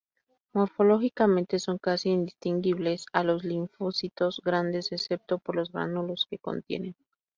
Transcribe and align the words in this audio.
Morfológicamente 0.53 1.59
son 1.59 1.77
casi 1.77 2.09
indistinguibles 2.09 3.05
a 3.13 3.23
los 3.23 3.43
linfocitos 3.43 4.41
grandes 4.43 4.91
excepto 4.91 5.37
por 5.37 5.55
los 5.55 5.71
gránulos 5.73 6.25
que 6.27 6.39
contienen. 6.39 6.95